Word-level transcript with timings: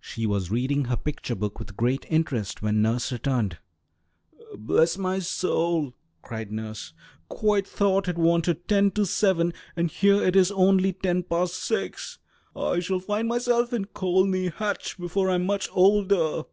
She 0.00 0.24
was 0.24 0.50
reading 0.50 0.86
her 0.86 0.96
picture 0.96 1.34
book 1.34 1.58
with 1.58 1.76
great 1.76 2.06
interest 2.08 2.62
when 2.62 2.80
nurse 2.80 3.12
returned. 3.12 3.58
"Bless 4.56 4.96
my 4.96 5.18
soul!" 5.18 5.92
cried 6.22 6.50
nurse. 6.50 6.94
"Quite 7.28 7.66
thought 7.68 8.08
it 8.08 8.16
wanted 8.16 8.66
ten 8.68 8.90
to 8.92 9.04
seven, 9.04 9.52
and 9.76 9.90
here 9.90 10.24
it 10.24 10.34
is 10.34 10.50
only 10.50 10.94
ten 10.94 11.24
past 11.24 11.56
six. 11.56 12.18
I 12.56 12.78
shall 12.80 13.00
find 13.00 13.28
myself 13.28 13.74
in 13.74 13.84
Colney 13.84 14.48
Hatch 14.48 14.96
before 14.96 15.28
I'm 15.28 15.44
much 15.44 15.68
older." 15.72 16.44